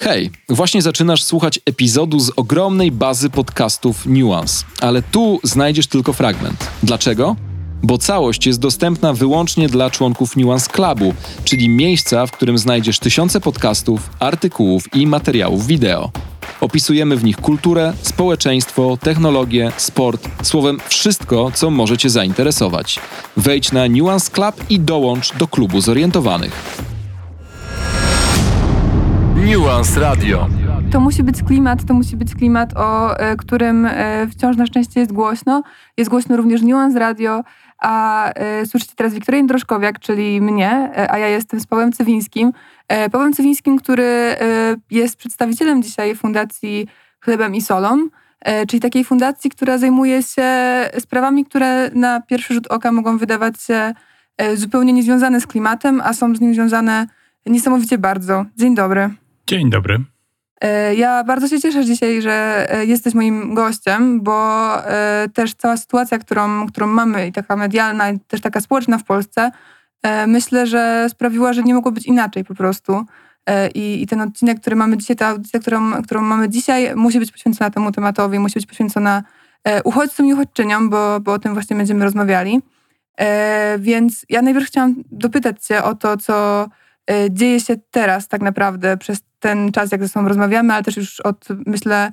Hej, 0.00 0.30
właśnie 0.48 0.82
zaczynasz 0.82 1.24
słuchać 1.24 1.60
epizodu 1.66 2.20
z 2.20 2.30
ogromnej 2.36 2.92
bazy 2.92 3.30
podcastów 3.30 4.06
Nuance, 4.06 4.64
ale 4.80 5.02
tu 5.02 5.40
znajdziesz 5.42 5.86
tylko 5.86 6.12
fragment. 6.12 6.70
Dlaczego? 6.82 7.36
Bo 7.82 7.98
całość 7.98 8.46
jest 8.46 8.60
dostępna 8.60 9.12
wyłącznie 9.12 9.68
dla 9.68 9.90
członków 9.90 10.36
Nuance 10.36 10.70
Clubu, 10.70 11.14
czyli 11.44 11.68
miejsca, 11.68 12.26
w 12.26 12.32
którym 12.32 12.58
znajdziesz 12.58 12.98
tysiące 12.98 13.40
podcastów, 13.40 14.10
artykułów 14.18 14.94
i 14.94 15.06
materiałów 15.06 15.66
wideo. 15.66 16.10
Opisujemy 16.60 17.16
w 17.16 17.24
nich 17.24 17.36
kulturę, 17.36 17.92
społeczeństwo, 18.02 18.98
technologię, 19.00 19.72
sport, 19.76 20.28
słowem 20.42 20.78
wszystko, 20.88 21.50
co 21.54 21.70
może 21.70 21.98
Cię 21.98 22.10
zainteresować. 22.10 22.98
Wejdź 23.36 23.72
na 23.72 23.88
Nuance 23.88 24.30
Club 24.30 24.70
i 24.70 24.80
dołącz 24.80 25.36
do 25.36 25.48
klubu 25.48 25.80
zorientowanych. 25.80 26.86
Nuance 29.46 30.00
Radio. 30.00 30.48
To 30.90 31.00
musi 31.00 31.22
być 31.22 31.42
klimat, 31.42 31.84
to 31.84 31.94
musi 31.94 32.16
być 32.16 32.34
klimat, 32.34 32.76
o 32.76 33.18
e, 33.18 33.36
którym 33.36 33.86
e, 33.86 34.26
wciąż 34.26 34.56
na 34.56 34.66
szczęście 34.66 35.00
jest 35.00 35.12
głośno. 35.12 35.62
Jest 35.96 36.10
głośno 36.10 36.36
również 36.36 36.62
Nuance 36.62 36.98
Radio, 36.98 37.44
a 37.78 38.28
e, 38.32 38.66
słyszycie 38.66 38.92
teraz 38.96 39.14
Wiktorię 39.14 39.44
Drożkowiak, 39.44 39.98
czyli 39.98 40.40
mnie, 40.40 40.90
a 41.10 41.18
ja 41.18 41.28
jestem 41.28 41.60
z 41.60 41.66
Pawłem 41.66 41.92
Cywińskim. 41.92 42.52
Pawłem 43.12 43.32
Cywińskim, 43.32 43.78
który 43.78 44.36
jest 44.90 45.16
przedstawicielem 45.16 45.82
dzisiaj 45.82 46.16
Fundacji 46.16 46.88
Chlebem 47.20 47.54
i 47.54 47.60
Solą, 47.60 48.08
czyli 48.68 48.80
takiej 48.80 49.04
fundacji, 49.04 49.50
która 49.50 49.78
zajmuje 49.78 50.22
się 50.22 50.50
sprawami, 50.98 51.44
które 51.44 51.90
na 51.94 52.20
pierwszy 52.20 52.54
rzut 52.54 52.66
oka 52.66 52.92
mogą 52.92 53.18
wydawać 53.18 53.62
się 53.62 53.94
zupełnie 54.54 54.92
niezwiązane 54.92 55.40
z 55.40 55.46
klimatem, 55.46 56.00
a 56.04 56.12
są 56.12 56.34
z 56.34 56.40
nim 56.40 56.54
związane 56.54 57.06
niesamowicie 57.46 57.98
bardzo. 57.98 58.44
Dzień 58.56 58.74
dobry. 58.74 59.25
Dzień 59.48 59.70
dobry. 59.70 60.04
E, 60.60 60.94
ja 60.94 61.24
bardzo 61.24 61.48
się 61.48 61.60
cieszę 61.60 61.84
dzisiaj, 61.84 62.22
że 62.22 62.66
e, 62.70 62.86
jesteś 62.86 63.14
moim 63.14 63.54
gościem, 63.54 64.22
bo 64.22 64.68
e, 64.84 65.28
też 65.34 65.54
cała 65.54 65.76
sytuacja, 65.76 66.18
którą, 66.18 66.66
którą 66.66 66.86
mamy 66.86 67.26
i 67.26 67.32
taka 67.32 67.56
medialna, 67.56 68.10
i 68.10 68.20
też 68.20 68.40
taka 68.40 68.60
społeczna 68.60 68.98
w 68.98 69.04
Polsce, 69.04 69.50
myślę, 70.26 70.66
że 70.66 71.06
sprawiła, 71.10 71.52
że 71.52 71.62
nie 71.62 71.74
mogło 71.74 71.92
być 71.92 72.06
inaczej 72.06 72.44
po 72.44 72.54
prostu. 72.54 73.04
I, 73.74 74.02
I, 74.02 74.06
ten 74.06 74.20
odcinek, 74.20 74.60
który 74.60 74.76
mamy 74.76 74.96
dzisiaj, 74.96 75.16
ta 75.16 75.26
audycja, 75.26 75.60
którą, 75.60 76.02
którą 76.02 76.22
mamy 76.22 76.48
dzisiaj, 76.48 76.96
musi 76.96 77.18
być 77.18 77.32
poświęcona 77.32 77.70
temu 77.70 77.92
tematowi, 77.92 78.38
musi 78.38 78.54
być 78.54 78.66
poświęcona 78.66 79.22
uchodźcom 79.84 80.26
i 80.26 80.32
uchodźczyniom, 80.32 80.90
bo, 80.90 81.20
bo 81.20 81.32
o 81.32 81.38
tym 81.38 81.54
właśnie 81.54 81.76
będziemy 81.76 82.04
rozmawiali. 82.04 82.60
Więc 83.78 84.26
ja 84.28 84.42
najpierw 84.42 84.66
chciałam 84.66 84.94
dopytać 85.12 85.64
Cię 85.64 85.84
o 85.84 85.94
to, 85.94 86.16
co 86.16 86.68
dzieje 87.30 87.60
się 87.60 87.76
teraz 87.90 88.28
tak 88.28 88.40
naprawdę 88.42 88.96
przez 88.96 89.20
ten 89.46 89.72
czas, 89.72 89.92
jak 89.92 90.02
ze 90.02 90.08
sobą 90.08 90.28
rozmawiamy, 90.28 90.74
ale 90.74 90.82
też 90.82 90.96
już 90.96 91.20
od, 91.20 91.48
myślę, 91.66 92.12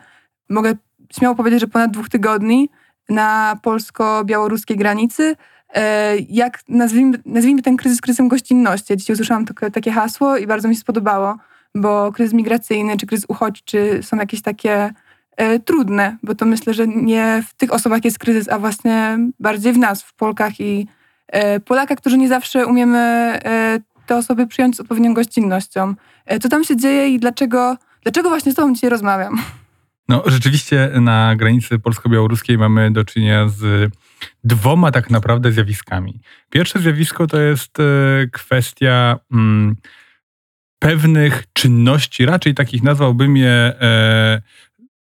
mogę 0.50 0.74
śmiało 1.14 1.36
powiedzieć, 1.36 1.60
że 1.60 1.68
ponad 1.68 1.92
dwóch 1.92 2.10
tygodni 2.10 2.70
na 3.10 3.60
polsko-białoruskiej 3.62 4.78
granicy. 4.78 5.36
E, 5.74 6.16
jak 6.18 6.60
nazwijmy, 6.70 7.18
nazwijmy 7.26 7.62
ten 7.62 7.78
kryzys 7.78 8.02
kryzysem 8.02 8.28
gościnności. 8.28 8.86
Ja 8.90 8.96
dzisiaj 8.96 9.14
usłyszałam 9.14 9.46
takie 9.74 9.92
hasło 9.92 10.38
i 10.38 10.48
bardzo 10.48 10.68
mi 10.68 10.76
się 10.76 10.82
spodobało, 10.82 11.38
bo 11.76 12.12
kryzys 12.12 12.34
migracyjny 12.34 12.98
czy 12.98 13.06
kryzys 13.06 13.26
uchodźczy 13.28 14.00
są 14.04 14.18
jakieś 14.18 14.42
takie 14.42 14.94
e, 15.38 15.60
trudne, 15.60 16.18
bo 16.24 16.36
to 16.36 16.46
myślę, 16.46 16.74
że 16.74 16.88
nie 16.88 17.44
w 17.48 17.54
tych 17.54 17.74
osobach 17.74 18.06
jest 18.06 18.20
kryzys, 18.20 18.50
a 18.50 18.60
właśnie 18.60 19.18
bardziej 19.40 19.74
w 19.74 19.78
nas, 19.78 20.04
w 20.04 20.14
Polkach 20.14 20.60
i 20.60 20.88
e, 21.28 21.60
Polakach, 21.60 21.98
którzy 21.98 22.18
nie 22.18 22.28
zawsze 22.28 22.66
umiemy 22.66 23.40
te 24.06 24.18
osoby 24.18 24.48
przyjąć 24.48 24.76
z 24.76 24.80
odpowiednią 24.80 25.14
gościnnością. 25.14 25.96
E, 26.26 26.40
co 26.40 26.50
tam 26.50 26.64
się 26.64 26.78
dzieje 26.78 27.10
i 27.10 27.20
dlaczego, 27.20 27.78
dlaczego 28.04 28.30
właśnie 28.30 28.52
z 28.52 28.56
Tobą 28.56 28.74
dzisiaj 28.74 28.90
rozmawiam? 28.90 29.42
No, 30.10 30.24
rzeczywiście 30.26 30.92
na 31.02 31.36
granicy 31.36 31.80
polsko-białoruskiej 31.80 32.58
mamy 32.58 32.92
do 32.92 33.06
czynienia 33.06 33.48
z 33.48 33.92
dwoma 34.44 34.92
tak 34.92 35.10
naprawdę 35.10 35.52
zjawiskami. 35.52 36.20
Pierwsze 36.50 36.80
zjawisko 36.80 37.28
to 37.28 37.40
jest 37.42 37.80
e, 37.80 37.84
kwestia 38.32 39.20
mm, 39.32 39.76
pewnych 40.80 41.44
czynności, 41.54 42.26
raczej 42.26 42.54
takich 42.54 42.84
nazwałbym 42.84 43.38
je 43.38 43.50
e, 43.50 44.42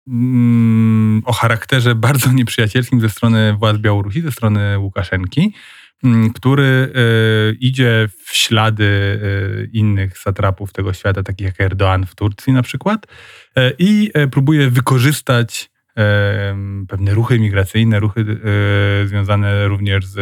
mm, 0.07 1.21
o 1.25 1.33
charakterze 1.33 1.95
bardzo 1.95 2.31
nieprzyjacielskim 2.31 3.01
ze 3.01 3.09
strony 3.09 3.53
władz 3.53 3.77
Białorusi, 3.77 4.21
ze 4.21 4.31
strony 4.31 4.79
Łukaszenki, 4.79 5.53
który 6.35 6.93
e, 6.95 7.53
idzie 7.59 8.09
w 8.25 8.35
ślady 8.35 9.19
e, 9.23 9.65
innych 9.65 10.17
satrapów 10.17 10.73
tego 10.73 10.93
świata, 10.93 11.23
takich 11.23 11.45
jak 11.45 11.71
Erdoğan 11.71 12.05
w 12.05 12.15
Turcji 12.15 12.53
na 12.53 12.61
przykład, 12.61 13.07
e, 13.55 13.71
i 13.79 14.11
próbuje 14.31 14.69
wykorzystać 14.69 15.73
pewne 16.87 17.13
ruchy 17.13 17.39
migracyjne, 17.39 17.99
ruchy 17.99 18.25
związane 19.05 19.67
również 19.67 20.05
z 20.05 20.19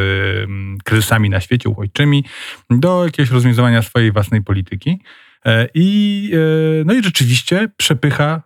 kryzysami 0.84 1.30
na 1.30 1.40
świecie 1.40 1.70
uchodźczymi, 1.70 2.26
do 2.70 3.06
jakiegoś 3.06 3.32
rozwiązywania 3.32 3.82
swojej 3.82 4.12
własnej 4.12 4.42
polityki. 4.42 5.00
I, 5.74 6.32
no 6.86 6.94
i 6.94 7.04
rzeczywiście 7.04 7.70
przepycha 7.78 8.42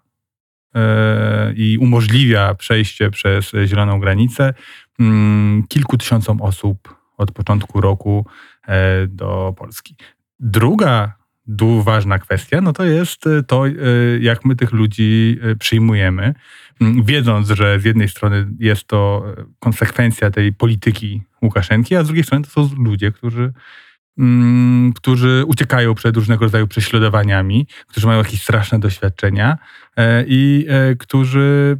i 1.56 1.78
umożliwia 1.78 2.56
przejście 2.56 3.12
przez 3.12 3.52
zieloną 3.66 4.00
granicę 4.00 4.53
mm, 5.00 5.63
kilku 5.67 5.97
tysiącom 5.97 6.41
osób 6.41 7.05
od 7.18 7.31
początku 7.31 7.81
roku 7.81 8.26
e, 8.68 9.08
do 9.08 9.53
Polski. 9.58 9.96
Druga 10.40 11.14
ważna 11.84 12.20
kwestia, 12.20 12.62
no 12.62 12.74
to 12.74 12.84
jest 12.84 13.28
e, 13.28 13.44
to, 13.44 13.68
e, 13.68 13.72
jak 14.20 14.46
my 14.46 14.56
tych 14.56 14.72
ludzi 14.72 15.40
przyjmujemy, 15.59 16.34
wiedząc, 17.03 17.48
że 17.50 17.80
z 17.80 17.86
jednej 17.86 18.09
strony 18.09 18.48
jest 18.59 18.88
to 18.88 19.26
konsekwencja 19.59 20.31
tej 20.31 20.53
polityki 20.53 21.22
Łukaszenki, 21.42 21.96
a 21.96 22.03
z 22.03 22.06
drugiej 22.06 22.24
strony 22.24 22.46
to 22.46 22.50
są 22.50 22.70
ludzie, 22.84 23.12
którzy, 23.12 23.53
którzy 24.96 25.44
uciekają 25.47 25.96
przed 25.96 26.16
różnego 26.16 26.46
rodzaju 26.46 26.68
prześladowaniami, 26.68 27.68
którzy 27.88 28.08
mają 28.08 28.18
jakieś 28.18 28.42
straszne 28.42 28.80
doświadczenia 28.80 29.58
i 30.28 30.68
którzy 31.00 31.78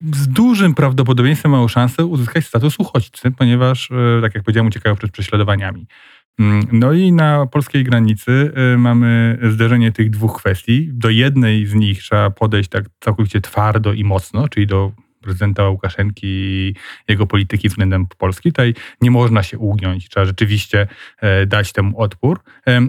z 0.00 0.28
dużym 0.28 0.74
prawdopodobieństwem 0.74 1.52
mają 1.52 1.68
szansę 1.68 2.06
uzyskać 2.06 2.46
status 2.46 2.78
uchodźcy, 2.78 3.30
ponieważ, 3.30 3.90
e, 3.90 4.22
tak 4.22 4.34
jak 4.34 4.44
powiedziałem, 4.44 4.66
uciekają 4.66 4.96
przed 4.96 5.10
prześladowaniami. 5.10 5.86
Mm, 6.38 6.66
no 6.72 6.92
i 6.92 7.12
na 7.12 7.46
polskiej 7.46 7.84
granicy 7.84 8.52
e, 8.54 8.76
mamy 8.76 9.38
zderzenie 9.42 9.92
tych 9.92 10.10
dwóch 10.10 10.38
kwestii. 10.38 10.90
Do 10.92 11.10
jednej 11.10 11.66
z 11.66 11.74
nich 11.74 12.02
trzeba 12.02 12.30
podejść 12.30 12.70
tak 12.70 12.84
całkowicie 13.00 13.40
twardo 13.40 13.92
i 13.92 14.04
mocno, 14.04 14.48
czyli 14.48 14.66
do 14.66 14.92
prezydenta 15.28 15.68
Łukaszenki 15.68 16.26
i 16.26 16.74
jego 17.08 17.26
polityki 17.26 17.68
względem 17.68 18.06
Polski. 18.18 18.52
Tutaj 18.52 18.74
nie 19.00 19.10
można 19.10 19.42
się 19.42 19.58
ugiąć, 19.58 20.08
trzeba 20.08 20.26
rzeczywiście 20.26 20.86
e, 21.20 21.46
dać 21.46 21.72
temu 21.72 22.00
odpór, 22.00 22.40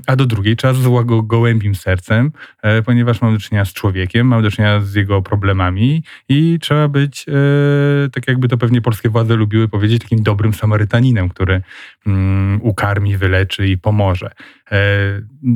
a 0.08 0.16
do 0.16 0.26
drugiej 0.26 0.56
trzeba 0.56 0.74
z 0.74 0.88
go 1.06 1.24
gołębim 1.24 1.76
sercem, 1.76 2.32
e, 2.62 2.82
ponieważ 2.82 3.22
mamy 3.22 3.34
do 3.34 3.40
czynienia 3.40 3.66
z 3.66 3.74
człowiekiem, 3.74 4.28
mamy 4.28 4.44
do 4.44 4.52
czynienia 4.52 4.82
z 4.82 4.96
jego 4.96 5.22
problemami 5.22 6.04
i 6.30 6.58
trzeba 6.62 6.88
być, 6.88 7.26
e, 7.28 8.10
tak 8.10 8.28
jakby 8.28 8.48
to 8.48 8.58
pewnie 8.58 8.82
polskie 8.82 9.10
władze 9.10 9.36
lubiły 9.36 9.68
powiedzieć, 9.68 10.02
takim 10.02 10.24
dobrym 10.24 10.54
Samarytaninem, 10.54 11.30
który 11.30 11.62
mm, 12.08 12.60
ukarmi, 12.62 13.18
wyleczy 13.18 13.68
i 13.68 13.78
pomoże. 13.78 14.32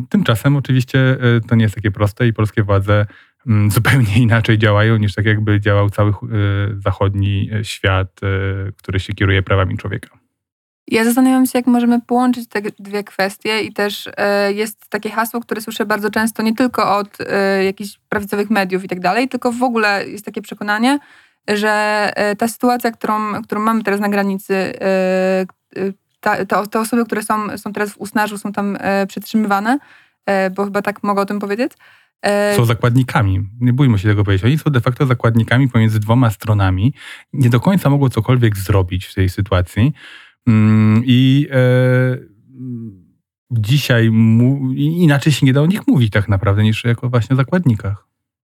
Tymczasem 0.09 0.55
oczywiście 0.55 1.17
to 1.47 1.55
nie 1.55 1.63
jest 1.63 1.75
takie 1.75 1.91
proste 1.91 2.27
i 2.27 2.33
polskie 2.33 2.63
władze 2.63 3.05
zupełnie 3.67 4.17
inaczej 4.27 4.57
działają 4.57 4.97
niż 4.97 5.15
tak 5.15 5.25
jakby 5.25 5.61
działał 5.61 5.89
cały 5.89 6.09
e, 6.09 6.15
zachodni 6.77 7.49
e, 7.53 7.63
świat, 7.63 8.07
e, 8.23 8.71
który 8.71 8.99
się 8.99 9.13
kieruje 9.13 9.43
prawami 9.43 9.77
człowieka. 9.77 10.09
Ja 10.87 11.05
zastanawiam 11.05 11.45
się, 11.45 11.59
jak 11.59 11.67
możemy 11.67 12.01
połączyć 12.01 12.49
te 12.49 12.61
dwie 12.79 13.03
kwestie 13.03 13.61
i 13.61 13.73
też 13.73 14.09
jest 14.49 14.89
takie 14.89 15.09
hasło, 15.09 15.41
które 15.41 15.61
słyszę 15.61 15.85
bardzo 15.85 16.11
często 16.11 16.43
nie 16.43 16.55
tylko 16.55 16.97
od 16.97 17.17
jakichś 17.65 17.99
prawicowych 18.09 18.49
mediów 18.49 18.83
i 18.83 18.87
tak 18.87 18.99
dalej, 18.99 19.29
tylko 19.29 19.51
w 19.51 19.63
ogóle 19.63 20.07
jest 20.07 20.25
takie 20.25 20.41
przekonanie, 20.41 20.99
że 21.47 22.09
ta 22.37 22.47
sytuacja, 22.47 22.91
którą, 22.91 23.43
którą 23.43 23.61
mamy 23.61 23.83
teraz 23.83 23.99
na 23.99 24.09
granicy, 24.09 24.73
ta, 26.19 26.45
ta, 26.45 26.67
te 26.67 26.79
osoby, 26.79 27.05
które 27.05 27.23
są, 27.23 27.57
są 27.57 27.73
teraz 27.73 27.93
w 27.93 27.97
Usnarzu, 27.97 28.37
są 28.37 28.51
tam 28.51 28.77
przetrzymywane, 29.07 29.77
bo 30.55 30.65
chyba 30.65 30.81
tak 30.81 31.03
mogę 31.03 31.21
o 31.21 31.25
tym 31.25 31.39
powiedzieć, 31.39 31.71
są 32.55 32.65
zakładnikami. 32.65 33.39
Nie 33.61 33.73
bójmy 33.73 33.99
się 33.99 34.07
tego 34.07 34.23
powiedzieć. 34.23 34.45
Oni 34.45 34.57
są 34.57 34.71
de 34.71 34.81
facto 34.81 35.05
zakładnikami 35.05 35.69
pomiędzy 35.69 35.99
dwoma 35.99 36.29
stronami. 36.29 36.93
Nie 37.33 37.49
do 37.49 37.59
końca 37.59 37.89
mogą 37.89 38.09
cokolwiek 38.09 38.57
zrobić 38.57 39.05
w 39.05 39.13
tej 39.13 39.29
sytuacji. 39.29 39.93
Mm, 40.47 41.03
I 41.05 41.47
e, 41.51 42.17
dzisiaj 43.51 44.11
inaczej 44.77 45.33
się 45.33 45.45
nie 45.45 45.53
da 45.53 45.61
o 45.61 45.65
nich 45.65 45.87
mówić 45.87 46.13
tak 46.13 46.29
naprawdę 46.29 46.63
niż 46.63 46.83
jako 46.83 47.09
właśnie 47.09 47.35
zakładnikach. 47.35 48.07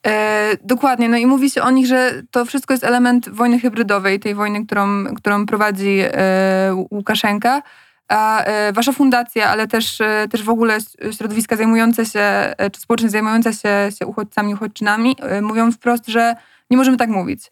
E, 0.07 0.57
dokładnie, 0.63 1.09
no 1.09 1.17
i 1.17 1.25
mówi 1.25 1.49
się 1.49 1.61
o 1.61 1.71
nich, 1.71 1.87
że 1.87 2.23
to 2.31 2.45
wszystko 2.45 2.73
jest 2.73 2.83
element 2.83 3.29
wojny 3.29 3.59
hybrydowej, 3.59 4.19
tej 4.19 4.35
wojny, 4.35 4.65
którą, 4.65 5.15
którą 5.15 5.45
prowadzi 5.45 5.99
e, 6.01 6.85
Łukaszenka. 6.91 7.61
A 8.11 8.45
wasza 8.73 8.91
fundacja, 8.91 9.49
ale 9.49 9.67
też, 9.67 9.97
też 10.31 10.43
w 10.43 10.49
ogóle 10.49 10.77
środowiska 11.17 11.55
zajmujące 11.55 12.05
się, 12.05 12.53
czy 12.71 12.81
społeczność 12.81 13.11
zajmujące 13.11 13.53
się, 13.53 13.89
się 13.99 14.05
uchodźcami, 14.05 14.53
uchodźczynami, 14.53 15.15
mówią 15.41 15.71
wprost, 15.71 16.07
że 16.07 16.35
nie 16.69 16.77
możemy 16.77 16.97
tak 16.97 17.09
mówić. 17.09 17.51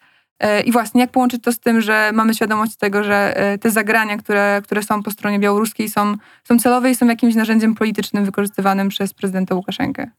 I 0.65 0.71
właśnie, 0.71 1.01
jak 1.01 1.11
połączyć 1.11 1.43
to 1.43 1.51
z 1.51 1.59
tym, 1.59 1.81
że 1.81 2.11
mamy 2.13 2.33
świadomość 2.33 2.75
tego, 2.75 3.03
że 3.03 3.35
te 3.61 3.71
zagrania, 3.71 4.17
które, 4.17 4.61
które 4.63 4.83
są 4.83 5.03
po 5.03 5.11
stronie 5.11 5.39
białoruskiej, 5.39 5.89
są, 5.89 6.15
są 6.43 6.59
celowe 6.59 6.91
i 6.91 6.95
są 6.95 7.07
jakimś 7.07 7.35
narzędziem 7.35 7.75
politycznym 7.75 8.25
wykorzystywanym 8.25 8.89
przez 8.89 9.13
prezydenta 9.13 9.55
Łukaszenkę? 9.55 10.11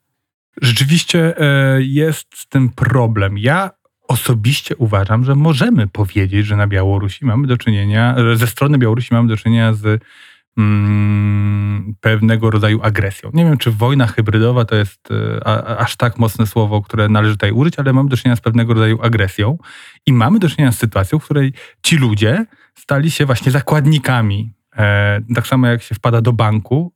Rzeczywiście 0.62 1.34
jest 1.78 2.26
z 2.34 2.46
tym 2.46 2.68
problem. 2.68 3.38
Ja 3.38 3.70
osobiście 4.08 4.76
uważam, 4.76 5.24
że 5.24 5.34
możemy 5.34 5.86
powiedzieć, 5.88 6.46
że 6.46 6.56
na 6.56 6.66
Białorusi 6.66 7.24
mamy 7.24 7.46
do 7.46 7.56
czynienia, 7.56 8.16
ze 8.34 8.46
strony 8.46 8.78
Białorusi 8.78 9.14
mamy 9.14 9.28
do 9.28 9.36
czynienia 9.36 9.72
z 9.72 10.02
mm, 10.58 11.94
pewnego 12.00 12.50
rodzaju 12.50 12.80
agresją. 12.82 13.30
Nie 13.34 13.44
wiem, 13.44 13.58
czy 13.58 13.70
wojna 13.70 14.06
hybrydowa 14.06 14.64
to 14.64 14.76
jest 14.76 15.08
e, 15.10 15.48
a, 15.48 15.76
aż 15.76 15.96
tak 15.96 16.18
mocne 16.18 16.46
słowo, 16.46 16.82
które 16.82 17.08
należy 17.08 17.34
tutaj 17.34 17.52
użyć, 17.52 17.78
ale 17.78 17.92
mamy 17.92 18.08
do 18.08 18.16
czynienia 18.16 18.36
z 18.36 18.40
pewnego 18.40 18.74
rodzaju 18.74 18.98
agresją 19.02 19.58
i 20.06 20.12
mamy 20.12 20.38
do 20.38 20.48
czynienia 20.48 20.72
z 20.72 20.78
sytuacją, 20.78 21.18
w 21.18 21.24
której 21.24 21.52
ci 21.82 21.96
ludzie 21.96 22.46
stali 22.74 23.10
się 23.10 23.26
właśnie 23.26 23.52
zakładnikami. 23.52 24.52
E, 24.76 25.20
tak 25.34 25.46
samo 25.46 25.66
jak 25.66 25.82
się 25.82 25.94
wpada 25.94 26.20
do 26.20 26.32
banku, 26.32 26.92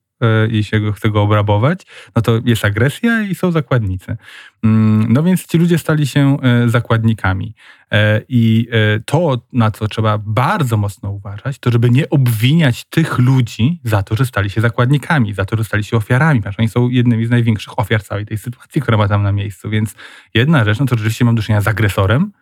i 0.50 0.64
się 0.64 0.92
chce 0.92 1.10
go 1.10 1.22
obrabować, 1.22 1.86
no 2.16 2.22
to 2.22 2.40
jest 2.44 2.64
agresja 2.64 3.22
i 3.22 3.34
są 3.34 3.50
zakładnicy. 3.50 4.16
Mm, 4.64 5.12
no 5.12 5.22
więc 5.22 5.46
ci 5.46 5.58
ludzie 5.58 5.78
stali 5.78 6.06
się 6.06 6.36
e, 6.42 6.68
zakładnikami. 6.68 7.54
E, 7.92 8.20
I 8.28 8.68
to, 9.06 9.46
na 9.52 9.70
co 9.70 9.88
trzeba 9.88 10.18
bardzo 10.18 10.76
mocno 10.76 11.10
uważać, 11.10 11.58
to 11.58 11.70
żeby 11.70 11.90
nie 11.90 12.10
obwiniać 12.10 12.84
tych 12.84 13.18
ludzi 13.18 13.80
za 13.84 14.02
to, 14.02 14.16
że 14.16 14.26
stali 14.26 14.50
się 14.50 14.60
zakładnikami, 14.60 15.34
za 15.34 15.44
to, 15.44 15.56
że 15.56 15.64
stali 15.64 15.84
się 15.84 15.96
ofiarami, 15.96 16.40
ponieważ 16.40 16.58
oni 16.58 16.68
są 16.68 16.88
jednymi 16.88 17.26
z 17.26 17.30
największych 17.30 17.78
ofiar 17.78 18.02
całej 18.02 18.26
tej 18.26 18.38
sytuacji, 18.38 18.80
która 18.80 18.96
ma 18.98 19.08
tam 19.08 19.22
na 19.22 19.32
miejscu. 19.32 19.70
Więc 19.70 19.94
jedna 20.34 20.64
rzecz, 20.64 20.78
no 20.78 20.86
to 20.86 20.96
rzeczywiście 20.96 21.24
mam 21.24 21.34
do 21.34 21.42
czynienia 21.42 21.60
z 21.60 21.68
agresorem, 21.68 22.32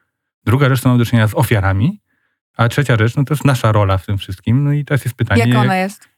druga 0.47 0.69
rzecz 0.69 0.81
to 0.81 0.89
mam 0.89 0.99
do 0.99 1.05
czynienia 1.05 1.29
z 1.29 1.35
ofiarami, 1.35 2.01
a 2.57 2.69
trzecia 2.69 2.97
rzecz, 2.97 3.17
no 3.17 3.25
to 3.25 3.35
jest 3.35 3.45
nasza 3.45 3.73
rola 3.73 3.99
w 3.99 4.07
tym 4.07 4.19
wszystkim. 4.19 4.65
No 4.65 4.73
i 4.73 4.85
teraz 4.85 5.05
jest 5.05 5.17
pytanie. 5.17 5.45
Jak 5.47 5.59
ona 5.59 5.77
jest? 5.77 6.12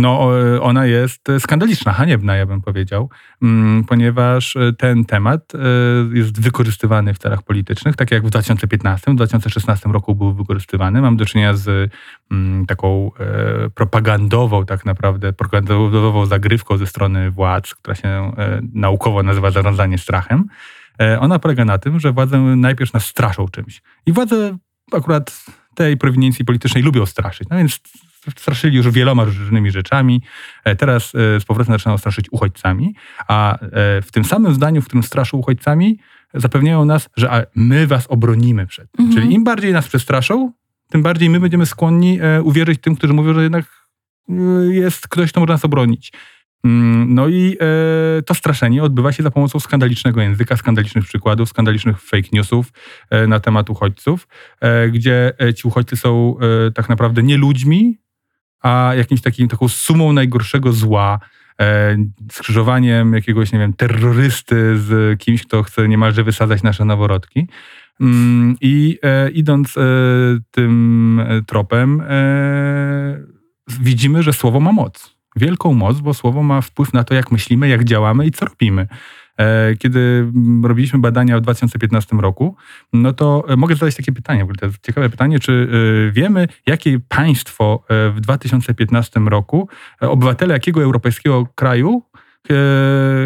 No, 0.00 0.30
ona 0.60 0.86
jest 0.86 1.28
skandaliczna, 1.38 1.92
haniebna, 1.92 2.36
ja 2.36 2.46
bym 2.46 2.60
powiedział, 2.62 3.10
mm, 3.42 3.84
ponieważ 3.84 4.56
e, 4.56 4.72
ten 4.72 5.04
temat 5.04 5.52
e, 5.54 5.58
jest 6.16 6.40
wykorzystywany 6.40 7.14
w 7.14 7.18
celach 7.18 7.42
politycznych, 7.42 7.96
tak 7.96 8.10
jak 8.10 8.26
w 8.26 8.30
2015, 8.30 9.10
w 9.10 9.14
2016 9.14 9.88
roku 9.88 10.14
był 10.14 10.34
wykorzystywany. 10.34 11.00
Mam 11.00 11.16
do 11.16 11.26
czynienia 11.26 11.54
z 11.54 11.92
mm, 12.30 12.66
taką 12.66 13.10
e, 13.20 13.70
propagandową, 13.70 14.66
tak 14.66 14.84
naprawdę, 14.84 15.32
propagandową 15.32 16.26
zagrywką 16.26 16.76
ze 16.76 16.86
strony 16.86 17.30
władz, 17.30 17.74
która 17.74 17.94
się 17.94 18.32
naukowo 18.74 19.22
nazywa 19.22 19.50
zarządzanie 19.50 19.98
strachem. 19.98 20.44
Ona 21.20 21.38
polega 21.38 21.64
na 21.64 21.78
tym, 21.78 22.00
że 22.00 22.12
władze 22.12 22.38
najpierw 22.38 22.92
nas 22.92 23.04
straszą 23.04 23.48
czymś. 23.48 23.82
I 24.06 24.12
władze 24.12 24.56
akurat 24.92 25.44
tej 25.74 25.96
prowiniencji 25.96 26.44
politycznej 26.44 26.82
lubią 26.82 27.06
straszyć. 27.06 27.48
No 27.48 27.56
więc 27.56 27.80
straszyli 28.36 28.76
już 28.76 28.90
wieloma 28.90 29.24
różnymi 29.24 29.70
rzeczami. 29.70 30.22
E, 30.64 30.76
teraz 30.76 31.14
e, 31.14 31.40
z 31.40 31.44
powrotem 31.44 31.74
zaczynają 31.74 31.98
straszyć 31.98 32.26
uchodźcami, 32.30 32.94
a 33.28 33.58
e, 33.58 33.58
w 34.02 34.08
tym 34.12 34.24
samym 34.24 34.54
zdaniu, 34.54 34.82
w 34.82 34.84
którym 34.84 35.02
straszą 35.02 35.38
uchodźcami, 35.38 35.98
zapewniają 36.34 36.84
nas, 36.84 37.08
że 37.16 37.46
my 37.54 37.86
was 37.86 38.06
obronimy 38.06 38.66
przed. 38.66 38.88
Mhm. 38.98 39.16
Czyli 39.16 39.34
im 39.34 39.44
bardziej 39.44 39.72
nas 39.72 39.88
przestraszą, 39.88 40.52
tym 40.90 41.02
bardziej 41.02 41.30
my 41.30 41.40
będziemy 41.40 41.66
skłonni 41.66 42.18
uwierzyć 42.42 42.80
tym, 42.80 42.96
którzy 42.96 43.12
mówią, 43.12 43.34
że 43.34 43.42
jednak 43.42 43.64
jest 44.70 45.08
ktoś, 45.08 45.30
kto 45.30 45.40
może 45.40 45.52
nas 45.52 45.64
obronić. 45.64 46.12
Mm, 46.64 47.14
no 47.14 47.28
i 47.28 47.56
e, 47.60 48.22
to 48.22 48.34
straszenie 48.34 48.82
odbywa 48.82 49.12
się 49.12 49.22
za 49.22 49.30
pomocą 49.30 49.60
skandalicznego 49.60 50.20
języka, 50.20 50.56
skandalicznych 50.56 51.04
przykładów, 51.04 51.48
skandalicznych 51.48 52.00
fake 52.00 52.28
newsów 52.32 52.72
e, 53.10 53.26
na 53.26 53.40
temat 53.40 53.70
uchodźców, 53.70 54.28
e, 54.60 54.88
gdzie 54.88 55.32
ci 55.56 55.68
uchodźcy 55.68 55.96
są 55.96 56.36
tak 56.74 56.88
naprawdę 56.88 57.22
nie 57.22 57.36
ludźmi, 57.36 57.98
a 58.60 58.92
jakimś 58.96 59.20
takim, 59.20 59.48
taką 59.48 59.68
sumą 59.68 60.12
najgorszego 60.12 60.72
zła, 60.72 61.18
e, 61.60 61.96
skrzyżowaniem 62.32 63.14
jakiegoś, 63.14 63.52
nie 63.52 63.58
wiem, 63.58 63.72
terrorysty 63.72 64.78
z 64.78 65.18
kimś, 65.20 65.46
kto 65.46 65.62
chce 65.62 65.88
niemalże 65.88 66.24
wysadzać 66.24 66.62
nasze 66.62 66.84
noworodki. 66.84 67.46
Mm, 68.00 68.56
I 68.60 68.98
e, 69.02 69.30
idąc 69.30 69.76
e, 69.76 69.80
tym 70.50 71.20
tropem, 71.46 72.02
widzimy, 73.80 74.22
że 74.22 74.32
słowo 74.32 74.60
ma 74.60 74.72
moc. 74.72 75.16
Wielką 75.36 75.74
moc, 75.74 76.00
bo 76.00 76.14
słowo 76.14 76.42
ma 76.42 76.60
wpływ 76.60 76.92
na 76.92 77.04
to, 77.04 77.14
jak 77.14 77.32
myślimy, 77.32 77.68
jak 77.68 77.84
działamy 77.84 78.26
i 78.26 78.30
co 78.30 78.46
robimy. 78.46 78.88
E, 79.40 79.76
kiedy 79.76 80.32
robiliśmy 80.64 80.98
badania 80.98 81.38
w 81.38 81.40
2015 81.40 82.16
roku, 82.16 82.56
no 82.92 83.12
to 83.12 83.44
e, 83.48 83.56
mogę 83.56 83.74
zadać 83.74 83.96
takie 83.96 84.12
pytanie, 84.12 84.46
to 84.60 84.66
jest 84.66 84.78
ciekawe 84.82 85.10
pytanie, 85.10 85.38
czy 85.38 85.68
e, 86.08 86.12
wiemy, 86.12 86.48
jakie 86.66 86.98
państwo 87.08 87.84
w 88.14 88.20
2015 88.20 89.20
roku, 89.20 89.68
obywatele 90.00 90.54
jakiego 90.54 90.82
europejskiego 90.82 91.46
kraju 91.54 92.02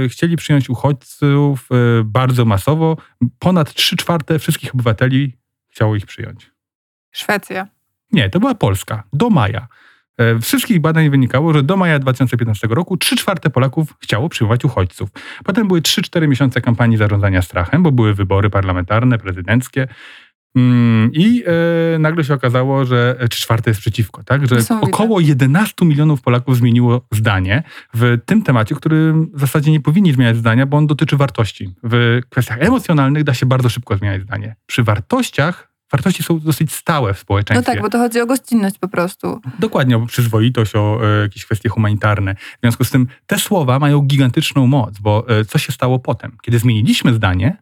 chcieli 0.08 0.36
przyjąć 0.36 0.70
uchodźców 0.70 1.68
bardzo 2.04 2.44
masowo. 2.44 2.96
Ponad 3.38 3.74
3 3.74 3.96
czwarte 3.96 4.38
wszystkich 4.38 4.74
obywateli 4.74 5.36
chciało 5.70 5.96
ich 5.96 6.06
przyjąć. 6.06 6.50
Szwecja. 7.10 7.66
Nie, 8.12 8.30
to 8.30 8.40
była 8.40 8.54
Polska. 8.54 9.02
Do 9.12 9.30
maja. 9.30 9.68
E, 10.18 10.38
wszystkich 10.38 10.80
badań 10.80 11.10
wynikało, 11.10 11.52
że 11.52 11.62
do 11.62 11.76
maja 11.76 11.98
2015 11.98 12.68
roku 12.70 12.96
3 12.96 13.16
czwarte 13.16 13.50
Polaków 13.50 13.94
chciało 14.00 14.28
przyjmować 14.28 14.64
uchodźców. 14.64 15.08
Potem 15.44 15.68
były 15.68 15.80
3-4 15.80 16.28
miesiące 16.28 16.60
kampanii 16.60 16.96
zarządzania 16.96 17.42
strachem, 17.42 17.82
bo 17.82 17.92
były 17.92 18.14
wybory 18.14 18.50
parlamentarne, 18.50 19.18
prezydenckie. 19.18 19.88
Mm, 20.56 21.10
I 21.12 21.44
e, 21.94 21.98
nagle 21.98 22.24
się 22.24 22.34
okazało, 22.34 22.84
że 22.84 23.16
3 23.30 23.40
czwarte 23.40 23.70
jest 23.70 23.80
przeciwko, 23.80 24.24
tak? 24.24 24.46
Że 24.46 24.56
około 24.80 25.20
11 25.20 25.86
milionów 25.86 26.22
Polaków 26.22 26.56
zmieniło 26.56 27.06
zdanie 27.12 27.62
w 27.94 28.18
tym 28.26 28.42
temacie, 28.42 28.74
który 28.74 29.12
w 29.12 29.40
zasadzie 29.40 29.70
nie 29.70 29.80
powinni 29.80 30.12
zmieniać 30.12 30.36
zdania, 30.36 30.66
bo 30.66 30.76
on 30.76 30.86
dotyczy 30.86 31.16
wartości. 31.16 31.74
W 31.82 32.20
kwestiach 32.30 32.58
emocjonalnych 32.60 33.24
da 33.24 33.34
się 33.34 33.46
bardzo 33.46 33.68
szybko 33.68 33.96
zmieniać 33.96 34.22
zdanie. 34.22 34.56
Przy 34.66 34.82
wartościach 34.82 35.73
wartości 35.96 36.22
są 36.22 36.40
dosyć 36.40 36.72
stałe 36.72 37.14
w 37.14 37.18
społeczeństwie. 37.18 37.70
No 37.70 37.74
tak, 37.74 37.82
bo 37.82 37.90
to 37.90 37.98
chodzi 37.98 38.20
o 38.20 38.26
gościnność 38.26 38.78
po 38.78 38.88
prostu. 38.88 39.40
Dokładnie, 39.58 39.96
o 39.96 40.06
przyzwoitość, 40.06 40.76
o 40.76 41.00
e, 41.04 41.20
jakieś 41.22 41.44
kwestie 41.44 41.68
humanitarne. 41.68 42.34
W 42.34 42.60
związku 42.62 42.84
z 42.84 42.90
tym 42.90 43.06
te 43.26 43.38
słowa 43.38 43.78
mają 43.78 44.00
gigantyczną 44.00 44.66
moc, 44.66 44.98
bo 44.98 45.28
e, 45.28 45.44
co 45.44 45.58
się 45.58 45.72
stało 45.72 45.98
potem? 45.98 46.36
Kiedy 46.42 46.58
zmieniliśmy 46.58 47.14
zdanie, 47.14 47.56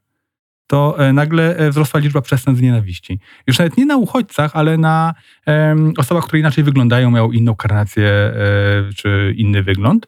to 0.72 0.98
e, 0.98 1.12
nagle 1.12 1.56
e, 1.56 1.70
wzrosła 1.70 2.00
liczba 2.00 2.20
przestępstw 2.20 2.60
z 2.60 2.62
nienawiści. 2.62 3.20
Już 3.46 3.58
nawet 3.58 3.76
nie 3.76 3.86
na 3.86 3.96
uchodźcach, 3.96 4.50
ale 4.54 4.78
na 4.78 5.14
e, 5.48 5.76
osobach, 5.98 6.24
które 6.24 6.40
inaczej 6.40 6.64
wyglądają, 6.64 7.10
mają 7.10 7.32
inną 7.32 7.54
karnację 7.54 8.08
e, 8.08 8.34
czy 8.96 9.34
inny 9.36 9.62
wygląd. 9.62 10.06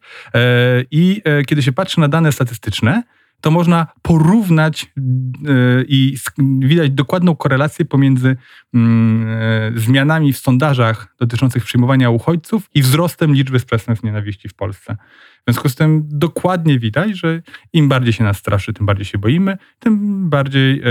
I 0.90 1.22
kiedy 1.46 1.62
się 1.62 1.72
patrzy 1.72 2.00
na 2.00 2.08
dane 2.08 2.32
statystyczne, 2.32 3.02
to 3.44 3.50
można 3.50 3.86
porównać 4.02 4.92
e, 4.96 5.84
i 5.88 6.16
widać 6.58 6.90
dokładną 6.90 7.36
korelację 7.36 7.84
pomiędzy 7.84 8.36
mm, 8.74 9.26
e, 9.28 9.72
zmianami 9.78 10.32
w 10.32 10.38
sondażach 10.38 11.14
dotyczących 11.20 11.64
przyjmowania 11.64 12.10
uchodźców 12.10 12.70
i 12.74 12.82
wzrostem 12.82 13.34
liczby 13.34 13.60
przestępstw 13.60 14.04
nienawiści 14.04 14.48
w 14.48 14.54
Polsce. 14.54 14.96
W 15.40 15.44
związku 15.44 15.68
z 15.68 15.74
tym 15.74 16.02
dokładnie 16.06 16.78
widać, 16.78 17.18
że 17.18 17.42
im 17.72 17.88
bardziej 17.88 18.12
się 18.12 18.24
nas 18.24 18.36
straszy, 18.36 18.72
tym 18.72 18.86
bardziej 18.86 19.04
się 19.04 19.18
boimy, 19.18 19.58
tym 19.78 20.30
bardziej 20.30 20.80
e, 20.80 20.84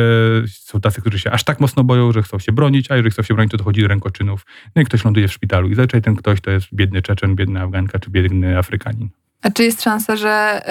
są 0.48 0.81
tacy, 0.81 1.01
którzy 1.01 1.19
się 1.19 1.31
aż 1.31 1.43
tak 1.43 1.60
mocno 1.60 1.83
boją, 1.83 2.12
że 2.12 2.24
chcą 2.24 2.39
się 2.39 2.51
bronić, 2.51 2.91
a 2.91 2.95
jeżeli 2.95 3.12
chcą 3.12 3.24
się 3.24 3.33
bronić, 3.33 3.51
to 3.51 3.57
dochodzi 3.57 3.81
do 3.81 3.88
rękoczynów. 3.88 4.45
No 4.75 4.81
i 4.81 4.86
ktoś 4.86 5.05
ląduje 5.05 5.27
w 5.27 5.33
szpitalu 5.33 5.69
i 5.69 5.75
zazwyczaj 5.75 6.01
ten 6.01 6.15
ktoś 6.15 6.41
to 6.41 6.51
jest 6.51 6.67
biedny 6.74 7.01
Czeczen, 7.01 7.36
biedna 7.36 7.62
Afganka 7.62 8.00
czy 8.00 8.10
biedny 8.10 8.57
Afrykanin. 8.57 9.23
A 9.43 9.51
czy 9.51 9.63
jest 9.63 9.81
szansa, 9.81 10.15
że 10.15 10.62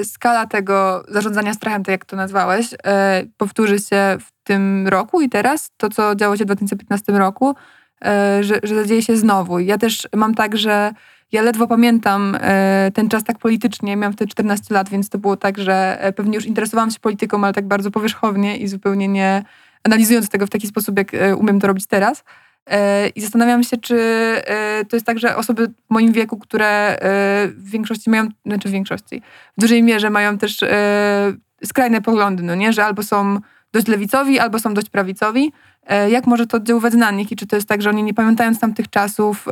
y, 0.00 0.04
skala 0.04 0.46
tego 0.46 1.04
zarządzania 1.08 1.54
strachem, 1.54 1.84
tak 1.84 1.92
jak 1.92 2.04
to 2.04 2.16
nazwałeś, 2.16 2.72
y, 2.72 2.76
powtórzy 3.36 3.78
się 3.78 4.16
w 4.20 4.44
tym 4.44 4.88
roku 4.88 5.20
i 5.20 5.28
teraz? 5.28 5.70
To, 5.76 5.88
co 5.88 6.14
działo 6.14 6.36
się 6.36 6.44
w 6.44 6.46
2015 6.46 7.12
roku, 7.12 7.50
y, 7.50 8.44
że, 8.44 8.60
że 8.62 8.74
zadzieje 8.74 9.02
się 9.02 9.16
znowu. 9.16 9.58
Ja 9.58 9.78
też 9.78 10.08
mam 10.16 10.34
tak, 10.34 10.56
że 10.56 10.92
ja 11.32 11.42
ledwo 11.42 11.66
pamiętam 11.66 12.36
ten 12.94 13.08
czas 13.08 13.24
tak 13.24 13.38
politycznie. 13.38 13.96
Miałam 13.96 14.12
wtedy 14.12 14.30
14 14.30 14.74
lat, 14.74 14.88
więc 14.88 15.08
to 15.08 15.18
było 15.18 15.36
tak, 15.36 15.58
że 15.58 15.98
pewnie 16.16 16.34
już 16.34 16.46
interesowałam 16.46 16.90
się 16.90 17.00
polityką, 17.00 17.44
ale 17.44 17.52
tak 17.52 17.66
bardzo 17.66 17.90
powierzchownie 17.90 18.56
i 18.56 18.68
zupełnie 18.68 19.08
nie 19.08 19.44
analizując 19.84 20.28
tego 20.28 20.46
w 20.46 20.50
taki 20.50 20.66
sposób, 20.66 20.98
jak 20.98 21.12
umiem 21.36 21.60
to 21.60 21.66
robić 21.66 21.86
teraz. 21.86 22.24
E, 22.70 23.08
I 23.08 23.20
zastanawiam 23.20 23.62
się, 23.62 23.76
czy 23.76 23.96
e, 23.96 24.84
to 24.84 24.96
jest 24.96 25.06
tak, 25.06 25.18
że 25.18 25.36
osoby 25.36 25.68
w 25.68 25.90
moim 25.90 26.12
wieku, 26.12 26.38
które 26.38 26.66
e, 26.66 26.98
w 27.48 27.70
większości 27.70 28.10
mają, 28.10 28.28
znaczy 28.46 28.68
w 28.68 28.72
większości, 28.72 29.22
w 29.58 29.60
dużej 29.60 29.82
mierze 29.82 30.10
mają 30.10 30.38
też 30.38 30.64
skrajne 31.64 32.02
poglądy, 32.02 32.42
no 32.42 32.54
nie? 32.54 32.72
Że 32.72 32.84
albo 32.84 33.02
są 33.02 33.38
dość 33.72 33.88
lewicowi, 33.88 34.38
albo 34.38 34.58
są 34.58 34.74
dość 34.74 34.90
prawicowi. 34.90 35.52
Jak 36.08 36.26
może 36.26 36.46
to 36.46 36.56
oddziaływać 36.56 36.94
na 36.94 37.10
nich 37.10 37.32
i 37.32 37.36
czy 37.36 37.46
to 37.46 37.56
jest 37.56 37.68
tak, 37.68 37.82
że 37.82 37.90
oni 37.90 38.02
nie 38.02 38.14
pamiętając 38.14 38.60
tamtych 38.60 38.90
czasów 38.90 39.46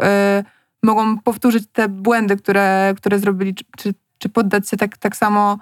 mogą 0.82 1.18
powtórzyć 1.18 1.64
te 1.72 1.88
błędy, 1.88 2.36
które, 2.36 2.94
które 2.96 3.18
zrobili, 3.18 3.54
czy, 3.76 3.94
czy 4.18 4.28
poddać 4.28 4.68
się 4.68 4.76
tak, 4.76 4.98
tak 4.98 5.16
samo 5.16 5.58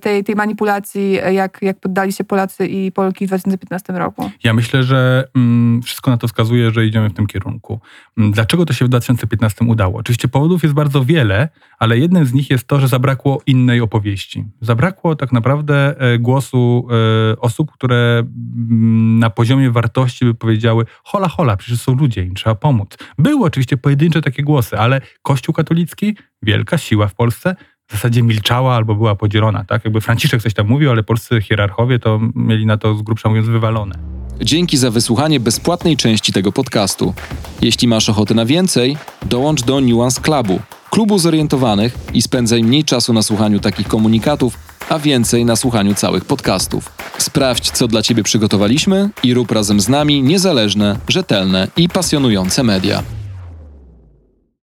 tej, 0.00 0.24
tej 0.24 0.34
manipulacji, 0.34 1.18
e, 1.22 1.34
jak, 1.34 1.58
jak 1.62 1.80
poddali 1.80 2.12
się 2.12 2.24
Polacy 2.24 2.66
i 2.66 2.92
Polki 2.92 3.26
w 3.26 3.28
2015 3.28 3.92
roku. 3.92 4.30
Ja 4.44 4.54
myślę, 4.54 4.82
że 4.82 5.28
mm, 5.36 5.82
wszystko 5.82 6.10
na 6.10 6.16
to 6.16 6.28
wskazuje, 6.28 6.70
że 6.70 6.86
idziemy 6.86 7.10
w 7.10 7.14
tym 7.14 7.26
kierunku. 7.26 7.80
Mm, 8.18 8.32
dlaczego 8.32 8.66
to 8.66 8.72
się 8.72 8.84
w 8.84 8.88
2015 8.88 9.64
udało? 9.64 9.98
Oczywiście 9.98 10.28
powodów 10.28 10.62
jest 10.62 10.74
bardzo 10.74 11.04
wiele, 11.04 11.48
ale 11.78 11.98
jednym 11.98 12.26
z 12.26 12.32
nich 12.32 12.50
jest 12.50 12.66
to, 12.66 12.80
że 12.80 12.88
zabrakło 12.88 13.42
innej 13.46 13.80
opowieści. 13.80 14.44
Zabrakło 14.60 15.16
tak 15.16 15.32
naprawdę 15.32 16.00
e, 16.00 16.18
głosu 16.18 16.88
e, 17.32 17.40
osób, 17.40 17.72
które 17.72 18.18
mm, 18.18 19.18
na 19.18 19.30
poziomie 19.30 19.70
wartości 19.70 20.24
by 20.24 20.34
powiedziały 20.34 20.84
hola, 21.04 21.28
hola, 21.28 21.56
przecież 21.56 21.80
są 21.80 21.94
ludzie, 21.94 22.22
im 22.24 22.34
trzeba 22.34 22.54
pomóc. 22.54 22.96
Były 23.18 23.46
oczywiście 23.46 23.76
pojedyncze 23.76 24.22
takie 24.22 24.42
głosy, 24.42 24.78
ale 24.78 25.00
Kościół 25.22 25.54
katolicki, 25.54 26.16
wielka 26.42 26.78
siła 26.78 27.08
w 27.08 27.14
Polsce, 27.14 27.56
w 27.88 27.92
zasadzie 27.92 28.22
milczała 28.22 28.74
albo 28.74 28.94
była 28.94 29.14
podzielona. 29.14 29.64
Tak? 29.64 29.84
Jakby 29.84 30.00
Franciszek 30.00 30.42
coś 30.42 30.54
tam 30.54 30.68
mówił, 30.68 30.90
ale 30.90 31.02
polscy 31.02 31.40
hierarchowie 31.40 31.98
to 31.98 32.20
mieli 32.34 32.66
na 32.66 32.76
to 32.76 32.94
z 32.94 33.02
grubsza 33.02 33.28
mówiąc 33.28 33.48
wywalone. 33.48 33.94
Dzięki 34.40 34.76
za 34.76 34.90
wysłuchanie 34.90 35.40
bezpłatnej 35.40 35.96
części 35.96 36.32
tego 36.32 36.52
podcastu. 36.52 37.14
Jeśli 37.62 37.88
masz 37.88 38.08
ochotę 38.08 38.34
na 38.34 38.46
więcej, 38.46 38.96
dołącz 39.26 39.62
do 39.62 39.80
Nuance 39.80 40.20
Clubu, 40.20 40.60
klubu 40.90 41.18
zorientowanych 41.18 41.98
i 42.14 42.22
spędzaj 42.22 42.62
mniej 42.62 42.84
czasu 42.84 43.12
na 43.12 43.22
słuchaniu 43.22 43.60
takich 43.60 43.88
komunikatów, 43.88 44.58
a 44.88 44.98
więcej 44.98 45.44
na 45.44 45.56
słuchaniu 45.56 45.94
całych 45.94 46.24
podcastów. 46.24 46.92
Sprawdź, 47.18 47.70
co 47.70 47.88
dla 47.88 48.02
Ciebie 48.02 48.22
przygotowaliśmy 48.22 49.10
i 49.22 49.34
rób 49.34 49.50
razem 49.50 49.80
z 49.80 49.88
nami 49.88 50.22
niezależne, 50.22 50.98
rzetelne 51.08 51.68
i 51.76 51.88
pasjonujące 51.88 52.62
media. 52.62 53.02